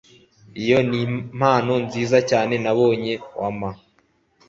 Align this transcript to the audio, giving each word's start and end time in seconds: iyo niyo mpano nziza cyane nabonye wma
iyo 0.61 0.77
niyo 0.87 1.07
mpano 1.37 1.73
nziza 1.85 2.17
cyane 2.29 2.53
nabonye 2.63 3.13
wma 3.47 3.69